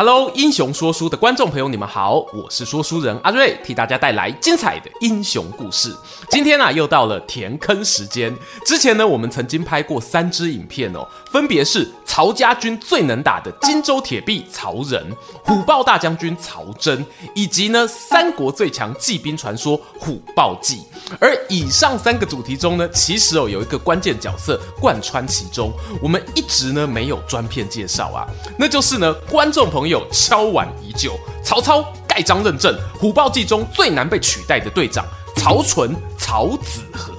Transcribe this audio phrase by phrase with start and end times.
[0.00, 5.92] Hello，英雄说书的观众朋友，你们好，我是说书人阿瑞，替大家带来精彩的英雄故事。
[6.30, 8.32] 今天啊，又到了填坑时间。
[8.64, 15.14] 之前呢，我们曾经拍过三支影片哦，分别是曹家军最能打的荆州铁壁曹仁、
[15.44, 20.82] 虎豹大将军曹真，以及呢三国最强骑兵传说虎豹骑。
[21.20, 25.72] 而以上三个主题中呢，其实哦有一个关键角色贯穿其中，
[26.02, 28.26] 我们一直呢没有专片介绍啊，
[28.58, 29.98] 那就是呢观众朋友。
[30.10, 37.17] 敲碗已久，曹操盖章认证虎豹骑中最难被取代的队长曹纯、曹子和。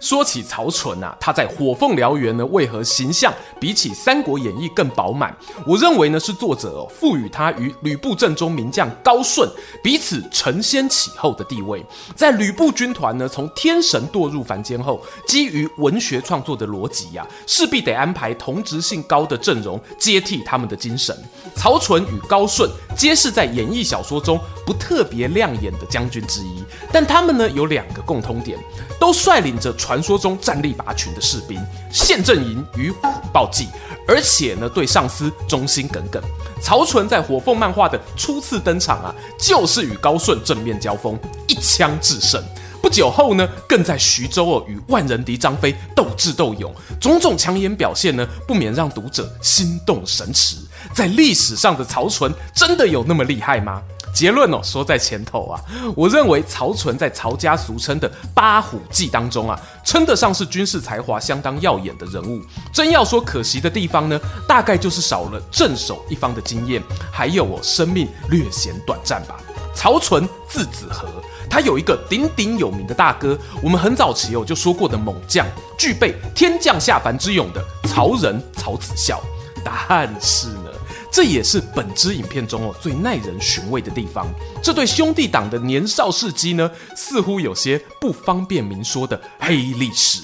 [0.00, 5.36] 说起曹纯啊，他在火凤燎原呢，为何形象比起《三国演义》更饱满？
[5.66, 9.50] 我认为呢，是作者赋予他与吕布阵中名将高顺
[9.82, 11.84] 彼此承先启后的地位。
[12.14, 21.16] 在吕布军团呢，从天神堕入凡间后，基于文学创作的逻辑呀，势必得安排同职性高的阵容接替他们的精神。
[21.56, 28.56] 曹纯与高顺皆是在演义小说中不特别亮眼的将军之一，但他们呢有两个共通点，
[29.00, 29.74] 都率领着。
[29.88, 31.58] 传说中战力拔群的士兵，
[31.90, 33.68] 陷阵营与虎豹骑，
[34.06, 36.22] 而且呢对上司忠心耿耿。
[36.60, 42.44] 曹纯在火凤漫画的初次登场啊，就是与高顺正面交锋，一枪制胜。
[42.82, 50.56] 不久后呢，更在徐州哦与万人敌张飞斗智斗勇，种种抢眼表现呢，不免让读者心动神驰。
[50.92, 53.82] 在历史上的曹纯，真的有那么厉害吗？
[54.18, 55.60] 结论哦，说在前头啊，
[55.94, 62.42] 我认为曹纯在曹家俗称的八虎记当中啊，称得上是军事才华相当耀眼的人物。
[62.72, 69.36] 真要说可惜的地方呢，大概就是少了镇守一方的经验，还有哦，生命略显短暂吧。
[69.72, 71.06] 曹纯字子和，
[71.48, 75.46] 他有一个鼎鼎有名的大哥，我们很早期哦就说过的猛将，
[75.78, 79.22] 具备天降下凡之勇的曹仁曹子孝。
[79.64, 80.67] 但是呢，
[81.10, 84.26] 这也是本支影片中哦最耐人寻味的地方。
[84.62, 90.22] 这对兄弟党的年少事迹呢，似乎有些不方便明说的黑历史。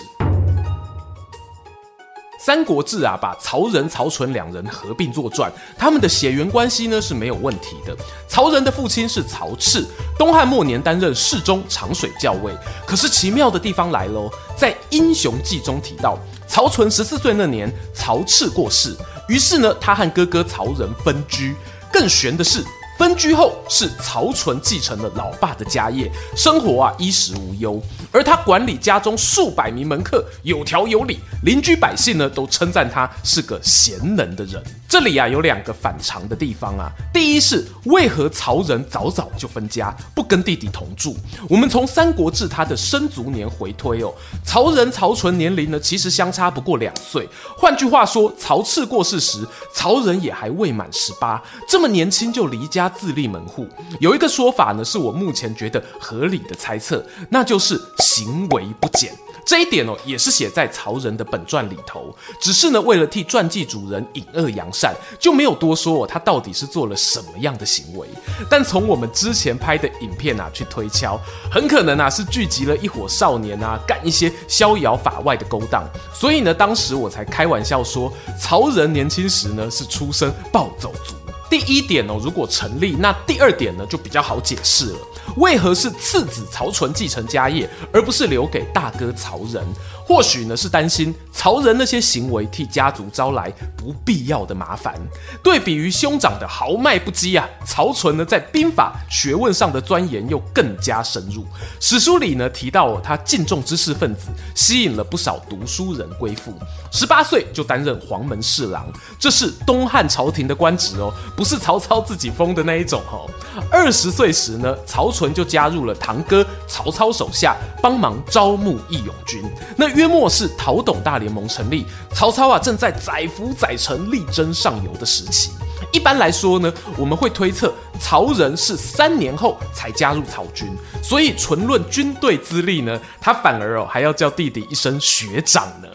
[2.47, 7.97] 《三国志》啊，把曹仁、曹纯两人合并作传，他们的血缘关系呢是没有问题的。
[8.29, 9.83] 曹仁的父亲是曹赤，
[10.19, 12.53] 东汉末年担任侍中、长水校尉。
[12.87, 18.95] 可是奇妙的地方来喽，在《英雄记》中提到，曹纯十四岁那年，曹赤过世。
[19.29, 21.55] 于是呢，他和哥哥曹仁分居。
[21.93, 22.61] 更悬的是，
[22.99, 27.83] 分居后是曹纯继承了老爸的家业，生活啊衣食无忧。
[28.13, 34.63] 而他管理家中数百名门客，有条有理，邻居百姓呢都称赞他是个贤能的人。
[34.89, 36.89] 这里啊有两个反常的地方啊。
[37.13, 41.17] 第一是为何曹仁早早就分家，不跟弟弟同住？
[41.49, 47.29] 我们从《三国志》他的生卒年回推哦，曹仁、曹纯年龄呢其实相差不过两岁。
[47.57, 49.45] 换句话说，曹赤过世时，
[49.75, 53.67] 曹仁也还未满十八，这么年轻就离家他自立门户。
[53.99, 59.17] 有一个说法呢，是我目前觉得合理的猜测，那就是行为不检。
[59.47, 68.09] 这一点哦，也是写在曹仁的本传里头，只是呢，为了替传记主人隐恶扬善，就没有多说哦，他到底是做了什么样的行为。
[68.51, 75.85] 但从我们之前拍的影片啊去推敲，很可能啊是聚集了一伙少年啊，干一些逍遥法外的勾当。
[76.15, 81.15] 所以呢，当时我才开玩笑说，曹仁年轻时呢是出身暴走族。
[81.57, 84.99] 第一点哦，如果成立，那第二点呢就比较好解释了。
[85.37, 89.65] 为何是次子曹纯继承家业，而不是留给大哥曹仁？
[90.07, 94.95] 或许呢是担心曹仁那些行为替家族招来不必要的麻烦。
[95.43, 101.47] 对比于兄长的豪迈不羁啊，曹纯呢在兵法学问上的钻研又更加深入。
[101.81, 106.53] 史书里呢提到，他敬重知识分子，吸引了不少读书人归附。
[106.93, 108.87] 十八岁就担任黄门侍郎，
[109.19, 113.25] 这是东汉朝廷的官职哦，不是曹操自己封的那一种哦。
[113.71, 119.43] 二十岁时呢，曹纯就加入了堂哥曹操手下，帮忙招募义勇军。
[119.77, 125.51] 那约莫是陶董大联盟成立，曹操啊正在载浮载沉、力争上游的时期。
[125.93, 130.69] 一般来说呢，我们会推测曹仁是三年后才加入曹军，
[131.03, 135.89] 所以纯论军队资历呢，他反而哦还要叫弟弟一声学长呢。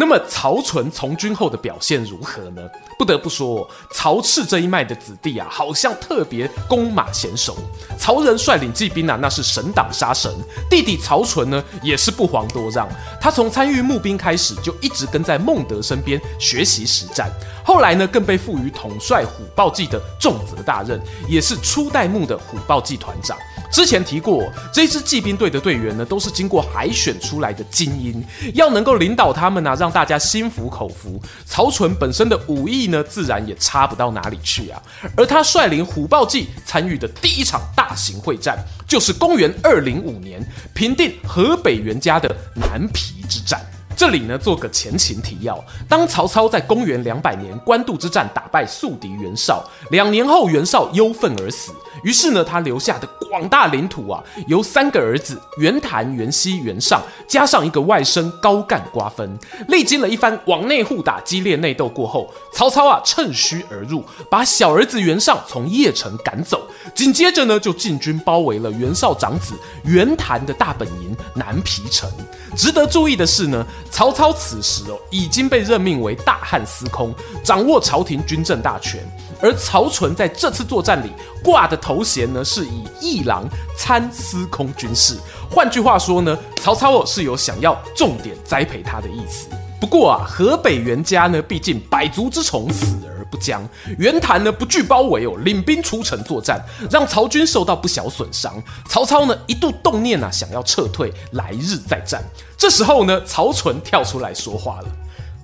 [0.00, 2.62] 那么曹纯从军后的表现如何呢？
[2.98, 7.54] 不得不说，曹赤这一脉的子弟啊，好像特别弓马娴熟。
[7.98, 10.32] 曹仁率领骑兵啊，那是神挡杀神。
[10.70, 12.88] 弟弟曹纯呢，也是不遑多让。
[13.20, 17.30] 他从参与募兵开始，就一直跟在孟德身边学习实战。
[17.62, 20.98] 后来呢，更被赋予统帅虎豹骑的重责大任，
[21.28, 23.36] 也是初代目的虎豹骑团长。
[23.70, 28.22] 之前提过，这支骑兵队的队员呢，都是经过海选出来的精英，
[28.54, 31.22] 要能够领导他们呢、让大家心服口服。
[31.46, 34.82] 曹纯本身的武艺呢，自然也差不到哪里去啊。
[35.16, 38.58] 而他率领虎豹骑参与的第一场大型会战，
[38.88, 40.44] 就是公元二零五年
[40.74, 43.60] 平定河北袁家的南皮之战。
[43.96, 45.62] 这里呢，做个前情提要。
[45.86, 51.70] 当曹操在公元两百年官渡之战打败宿敌袁绍，两年后袁绍忧愤而死。
[52.02, 59.38] 于是呢，他留下的广大领土啊，由三个儿子袁谭、袁熙、袁尚，加上一个外甥高干瓜分。
[59.68, 66.66] 历经了一番往内互打、激烈内斗过后，曹操啊趁虚而入，把小儿子袁尚从邺城赶走。
[66.94, 69.54] 紧接着呢，就进军包围了袁绍长子
[69.84, 72.10] 袁谭的大本营南皮城。
[72.56, 77.14] 值得注意的是呢，曹操此时哦已经被任命为大汉司空，
[77.44, 79.00] 掌握朝廷军政大权。
[79.42, 81.10] 而曹纯在这次作战里
[81.42, 85.18] 挂的头衔呢，是以议郎参司空军事。
[85.50, 89.48] 换句话说呢，曹操哦是有想要重点栽培他的意思。
[89.80, 93.66] 不过啊，河北袁家呢，毕竟百足之虫，死而不僵。
[93.96, 98.62] 袁谭呢不惧包围哦，领兵出城作战，让曹军受到不小损伤。
[98.86, 102.22] 曹操呢一度动念啊，想要撤退，来日再战。
[102.58, 104.88] 这时候呢，曹纯跳出来说话了。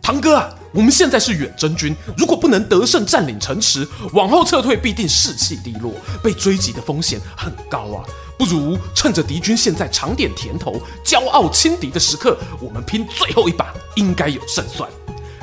[0.07, 5.93] 堂哥啊，我们现在是远征军，如果不能得胜占领城池，往后撤退必定士气低落，
[6.23, 8.07] 被追击的风险很高啊！
[8.39, 14.89] 不如趁着敌军现在尝点甜头、骄傲轻敌的时刻，我们拼最后一把，应该有胜算。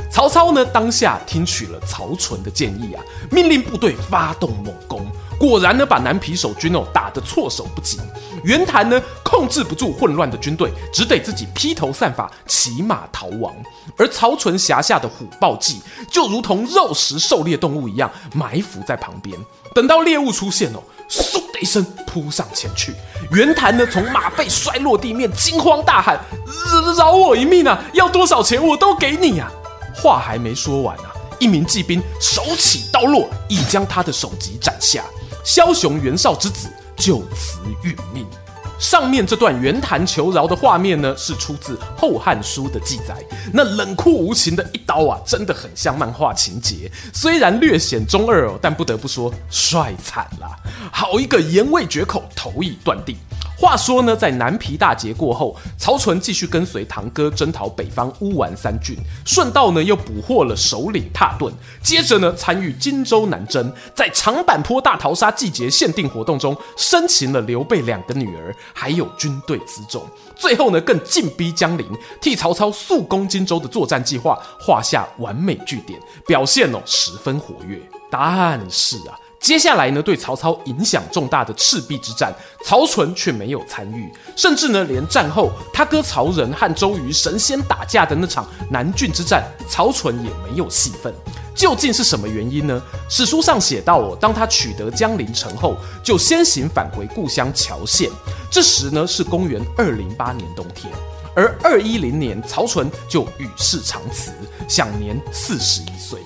[0.10, 5.06] 曹操呢，当下听取了曹纯的建议啊，命令部队发动猛攻。
[5.44, 8.00] 果然呢，把南皮守军哦打得措手不及。
[8.45, 13.54] 袁谭呢控制不住混乱的军队，只得自己披头散发骑马逃亡。
[13.98, 19.38] 而曹纯辖下的虎豹骑就如同肉食狩猎动物一样埋伏在旁边，
[19.75, 22.94] 等到猎物出现哦，嗖的一声扑上前去。
[23.31, 26.18] 袁谭呢从马背摔落地面，惊慌大喊
[26.98, 27.84] ：“饶我一命啊！
[27.92, 29.51] 要多少钱我都给你啊！”
[29.94, 35.04] 话还没说完啊，一名骑兵手起刀落，已将他的首级斩下。
[35.44, 38.25] 枭雄袁绍之子就此殒命。
[38.80, 43.16] 上面这段袁谭求饶的画面呢，是出自《后汉书》的记载。
[43.54, 46.92] 那冷酷无情的一刀啊，真的很像漫画情节。
[47.13, 50.48] 虽然略显中二哦，但不得不说帅惨了。
[50.92, 53.16] 好一个言未绝口，头已断定。
[53.63, 61.50] 话说呢，在南皮大捷过后，曹纯继续跟随堂哥征讨北方乌丸三郡，顺道呢又捕获了首领蹋顿，
[61.81, 70.06] 接着呢参与荆州南征，在长坂坡大逃杀季节限定活动中生擒了刘备两个女儿，还有军队辎重，
[70.36, 71.88] 最后呢更进逼江陵，
[72.21, 77.81] 替曹操速攻荆州的作战计划画下完美句点，表现哦十分活跃。
[78.12, 79.18] 但是啊。
[79.44, 91.13] 接下来呢，对曹操影响重大的赤壁之战，曹纯却没有参与，甚至呢，连战后他哥曹仁和周瑜神仙打架的那场南郡之战，曹纯也没有戏份。
[91.54, 92.81] 究竟是什么原因呢？
[93.10, 98.10] 史书上写道哦，当他取得江陵城后，就先行返回故乡谯县。
[98.50, 100.90] 这时呢，是公元二零八年冬天，
[101.36, 104.31] 而二一零年，曹纯就与世长辞，
[104.69, 106.21] 享年四十一岁。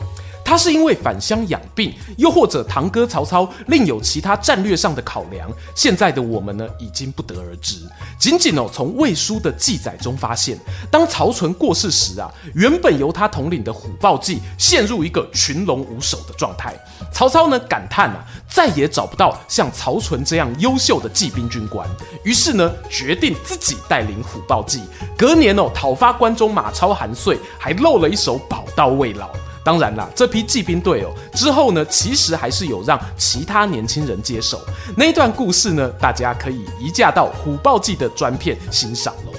[0.47, 7.79] 他是因为返乡养病，又或者堂哥曹操另有其他战略上的考量，现在的我们呢，已经不得而知。
[8.17, 10.57] 仅仅哦，从魏书的记载中发现，
[10.89, 16.73] 当曹纯过世时啊，原本由他统领的虎豹骑陷入一个群龙无首的状态。
[17.11, 21.85] 曹操呢感叹啊，再也找不到像曹纯这样优秀的骑兵军官，
[22.23, 24.81] 于是呢，决定自己带领虎豹骑。
[25.17, 29.29] 隔年哦，讨伐关中马超韩遂，还露了一手宝刀未老。
[29.67, 34.61] 当然啦，这批骑兵队哦，之后呢，其实还是有让其他年轻人接手。
[34.95, 39.36] 那段故事呢，大家可以移驾到虎豹骑的专片欣赏喽。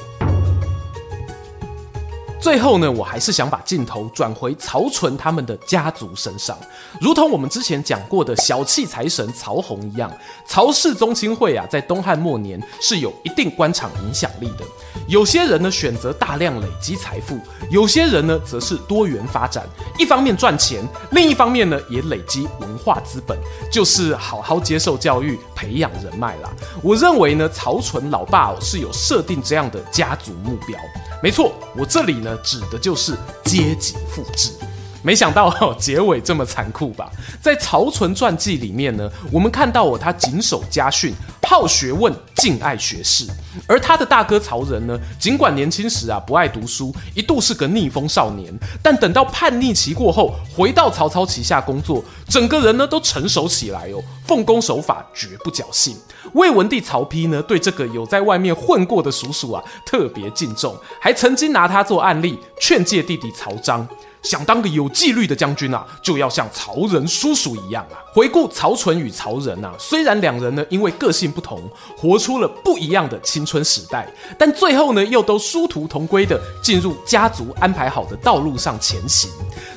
[2.40, 6.56] 最后呢，我还是想把镜头转回曹纯他们的家族身上，
[7.00, 10.10] 如同我们之前讲过的小气财神曹洪一样，
[10.46, 14.64] 曹氏宗亲会啊，在东汉末年是有一定官场影响力的。
[15.08, 17.38] 有些人呢选择大量累积财富，
[17.70, 19.66] 有些人呢则是多元发展，
[19.98, 23.36] 一方面赚钱，另一方面呢也累积文化资本，
[23.70, 26.50] 就是好好接受教育，培养人脉啦。
[26.82, 30.78] 我认为呢，曹纯老爸哦是有设定这样的家族目标。
[31.20, 34.67] 没错，我这里呢指的就是阶级复制。
[35.08, 37.10] 没想到，结尾这么残酷吧？
[37.40, 41.14] 在曹纯传记里面呢，我们看到哦，他谨守家训，
[41.48, 43.26] 好学问，敬爱学士。
[43.66, 55.96] 而他的大哥曹仁呢，尽管年轻时啊不爱读书，一度是个逆风少年，但等到叛逆期过后，回到曹操旗下工作，整个人呢都成熟起来哦，奉公守法，绝不侥幸。
[56.34, 63.88] 魏文帝曹丕呢，对这个有在外面混过的叔叔啊特别敬重，还曾经拿他做案例，劝诫弟弟曹彰。
[64.22, 67.98] 想当个有纪律的将军啊，就要像曹仁叔叔一样啊。
[68.12, 71.62] 回顾曹纯与曹仁啊，虽然两人呢因为个性不同，
[71.96, 79.30] 活出了不一样的青春时代，但最后呢又都殊途同归的进入家族安排好的道路上前行。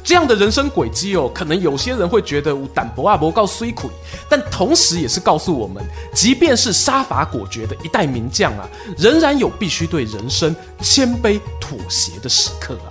[0.04, 3.88] 这样的人生轨迹哦，可能有些人会觉得胆薄啊不够水亏，
[4.28, 5.84] 但同时也是告诉我们，
[6.14, 8.68] 即便是杀伐果决的一代名将啊，
[8.98, 12.91] 仍然有必须对人生谦卑妥协的时刻啊。